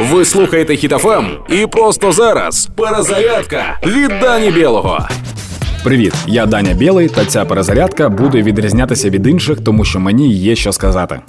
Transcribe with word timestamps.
Ви 0.00 0.24
слухаєте 0.24 0.76
Хітофем 0.76 1.26
і 1.48 1.66
просто 1.66 2.12
зараз 2.12 2.68
перезарядка 2.76 3.78
від 3.86 4.08
Дані 4.20 4.50
Білого. 4.50 5.08
Привіт, 5.84 6.14
я 6.26 6.46
Даня 6.46 6.72
Білий, 6.72 7.08
та 7.08 7.24
ця 7.24 7.44
перезарядка 7.44 8.08
буде 8.08 8.42
відрізнятися 8.42 9.10
від 9.10 9.26
інших, 9.26 9.58
тому 9.64 9.84
що 9.84 10.00
мені 10.00 10.32
є 10.34 10.56
що 10.56 10.72
сказати. 10.72 11.20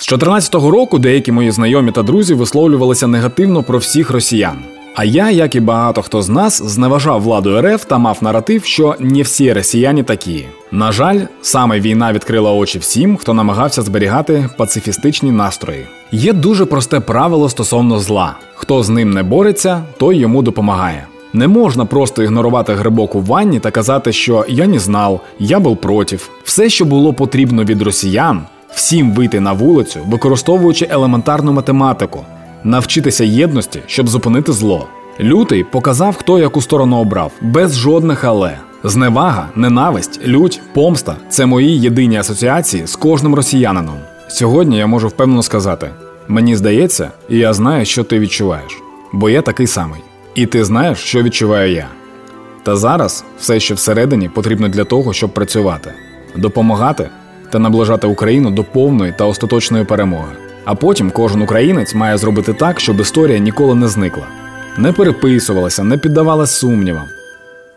З 0.00 0.08
2014 0.08 0.54
року 0.54 0.98
деякі 0.98 1.32
мої 1.32 1.50
знайомі 1.50 1.92
та 1.92 2.02
друзі 2.02 2.34
висловлювалися 2.34 3.06
негативно 3.06 3.62
про 3.62 3.78
всіх 3.78 4.10
росіян. 4.10 4.58
А 4.94 5.04
я, 5.04 5.30
як 5.30 5.54
і 5.54 5.60
багато 5.60 6.02
хто 6.02 6.22
з 6.22 6.28
нас, 6.28 6.62
зневажав 6.62 7.22
владу 7.22 7.60
РФ 7.60 7.84
та 7.84 7.98
мав 7.98 8.18
наратив, 8.20 8.64
що 8.64 8.94
не 8.98 9.22
всі 9.22 9.52
росіяни 9.52 10.02
такі. 10.02 10.46
На 10.70 10.92
жаль, 10.92 11.20
саме 11.42 11.80
війна 11.80 12.12
відкрила 12.12 12.52
очі 12.52 12.78
всім, 12.78 13.16
хто 13.16 13.34
намагався 13.34 13.82
зберігати 13.82 14.48
пацифістичні 14.56 15.30
настрої. 15.30 15.86
Є 16.12 16.32
дуже 16.32 16.64
просте 16.64 17.00
правило 17.00 17.48
стосовно 17.48 17.98
зла: 17.98 18.36
хто 18.54 18.82
з 18.82 18.88
ним 18.88 19.10
не 19.10 19.22
бореться, 19.22 19.82
той 19.98 20.16
йому 20.16 20.42
допомагає. 20.42 21.06
Не 21.32 21.48
можна 21.48 21.84
просто 21.84 22.22
ігнорувати 22.22 22.74
грибок 22.74 23.14
у 23.14 23.20
ванні 23.20 23.60
та 23.60 23.70
казати, 23.70 24.12
що 24.12 24.44
я 24.48 24.66
не 24.66 24.78
знав, 24.78 25.20
я 25.38 25.60
був 25.60 25.76
против. 25.76 26.30
Все, 26.44 26.68
що 26.68 26.84
було 26.84 27.12
потрібно 27.12 27.64
від 27.64 27.82
росіян, 27.82 28.42
всім 28.74 29.12
вийти 29.12 29.40
на 29.40 29.52
вулицю, 29.52 30.00
використовуючи 30.08 30.88
елементарну 30.90 31.52
математику, 31.52 32.24
навчитися 32.64 33.24
єдності, 33.24 33.82
щоб 33.86 34.08
зупинити 34.08 34.52
зло. 34.52 34.88
Лютий 35.20 35.64
показав, 35.64 36.16
хто 36.16 36.38
яку 36.38 36.62
сторону 36.62 36.96
обрав, 36.96 37.32
без 37.40 37.78
жодних 37.78 38.24
але. 38.24 38.58
Зневага, 38.84 39.48
ненависть, 39.54 40.20
лють, 40.26 40.60
помста 40.74 41.16
це 41.28 41.46
мої 41.46 41.80
єдині 41.80 42.16
асоціації 42.16 42.86
з 42.86 42.96
кожним 42.96 43.34
росіянином. 43.34 43.94
Сьогодні 44.28 44.78
я 44.78 44.86
можу 44.86 45.08
впевнено 45.08 45.42
сказати: 45.42 45.90
мені 46.28 46.56
здається, 46.56 47.10
і 47.28 47.38
я 47.38 47.52
знаю, 47.52 47.84
що 47.84 48.04
ти 48.04 48.18
відчуваєш, 48.18 48.78
бо 49.12 49.30
я 49.30 49.42
такий 49.42 49.66
самий. 49.66 50.00
І 50.34 50.46
ти 50.46 50.64
знаєш, 50.64 50.98
що 50.98 51.22
відчуваю 51.22 51.72
я. 51.72 51.86
Та 52.62 52.76
зараз 52.76 53.24
все, 53.38 53.60
що 53.60 53.74
всередині, 53.74 54.28
потрібно 54.28 54.68
для 54.68 54.84
того, 54.84 55.12
щоб 55.12 55.34
працювати, 55.34 55.92
допомагати 56.36 57.08
та 57.50 57.58
наближати 57.58 58.06
Україну 58.06 58.50
до 58.50 58.64
повної 58.64 59.14
та 59.18 59.24
остаточної 59.24 59.84
перемоги. 59.84 60.32
А 60.64 60.74
потім 60.74 61.10
кожен 61.10 61.42
українець 61.42 61.94
має 61.94 62.18
зробити 62.18 62.52
так, 62.52 62.80
щоб 62.80 63.00
історія 63.00 63.38
ніколи 63.38 63.74
не 63.74 63.88
зникла, 63.88 64.26
не 64.78 64.92
переписувалася, 64.92 65.84
не 65.84 65.98
піддавалася 65.98 66.54
сумнівам. 66.54 67.04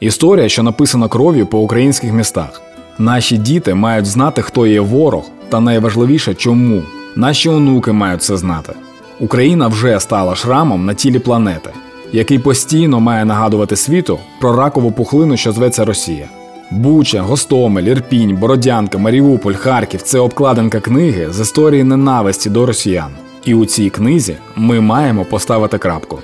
Історія, 0.00 0.48
що 0.48 0.62
написана 0.62 1.08
кров'ю 1.08 1.46
по 1.46 1.58
українських 1.58 2.12
містах. 2.12 2.62
Наші 2.98 3.36
діти 3.36 3.74
мають 3.74 4.06
знати, 4.06 4.42
хто 4.42 4.66
є 4.66 4.80
ворог, 4.80 5.24
та 5.48 5.60
найважливіше, 5.60 6.34
чому. 6.34 6.82
Наші 7.16 7.48
онуки 7.48 7.92
мають 7.92 8.22
це 8.22 8.36
знати. 8.36 8.72
Україна 9.20 9.68
вже 9.68 10.00
стала 10.00 10.34
шрамом 10.34 10.86
на 10.86 10.94
тілі 10.94 11.18
планети, 11.18 11.70
який 12.12 12.38
постійно 12.38 13.00
має 13.00 13.24
нагадувати 13.24 13.76
світу 13.76 14.18
про 14.40 14.56
ракову 14.56 14.92
пухлину, 14.92 15.36
що 15.36 15.52
зветься 15.52 15.84
Росія. 15.84 16.28
Буча, 16.70 17.22
Гостомель, 17.22 17.82
Ірпінь, 17.82 18.36
Бородянка, 18.36 18.98
Маріуполь, 18.98 19.52
Харків 19.52 20.02
це 20.02 20.18
обкладинка 20.18 20.80
книги 20.80 21.32
з 21.32 21.40
історії 21.40 21.84
ненависті 21.84 22.50
до 22.50 22.66
росіян. 22.66 23.10
І 23.44 23.54
у 23.54 23.66
цій 23.66 23.90
книзі 23.90 24.36
ми 24.56 24.80
маємо 24.80 25.24
поставити 25.24 25.78
крапку. 25.78 26.18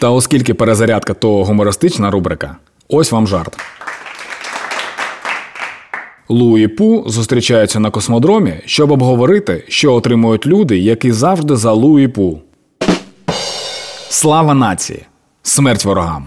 Та 0.00 0.10
оскільки 0.10 0.54
перезарядка 0.54 1.14
то 1.14 1.44
гумористична 1.44 2.10
рубрика, 2.10 2.56
ось 2.88 3.12
вам 3.12 3.26
жарт. 3.26 3.56
Лу 6.28 6.58
і 6.58 6.68
Пу 6.68 7.04
зустрічаються 7.06 7.80
на 7.80 7.90
космодромі, 7.90 8.54
щоб 8.66 8.90
обговорити, 8.90 9.64
що 9.68 9.94
отримують 9.94 10.46
люди, 10.46 10.78
які 10.78 11.12
завжди 11.12 11.56
за 11.56 11.72
Лу 11.72 11.98
і 11.98 12.08
Пу. 12.08 12.38
Слава 14.08 14.54
нації! 14.54 15.02
Смерть 15.42 15.84
ворогам! 15.84 16.26